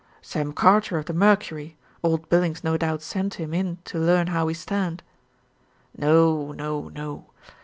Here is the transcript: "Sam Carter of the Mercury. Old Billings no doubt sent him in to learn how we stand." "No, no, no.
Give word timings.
"Sam 0.23 0.51
Carter 0.51 0.97
of 0.97 1.05
the 1.05 1.13
Mercury. 1.13 1.77
Old 2.01 2.27
Billings 2.27 2.63
no 2.63 2.75
doubt 2.75 3.03
sent 3.03 3.35
him 3.35 3.53
in 3.53 3.77
to 3.85 3.99
learn 3.99 4.25
how 4.33 4.47
we 4.47 4.55
stand." 4.55 5.03
"No, 5.95 6.51
no, 6.53 6.87
no. 6.89 7.27